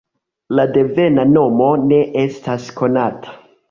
La 0.59 0.65
devena 0.77 1.27
nomo 1.35 1.69
ne 1.87 2.03
estas 2.27 2.71
konata. 2.85 3.43